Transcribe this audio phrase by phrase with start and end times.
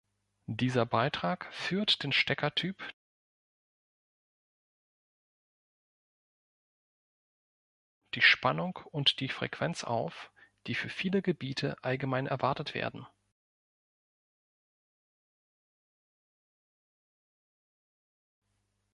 [0.47, 2.81] Dieser Beitrag führt den Steckertyp,
[8.15, 10.31] die Spannung und die Frequenz auf,
[10.65, 13.05] die für viele Gebiete allgemein erwartet werden.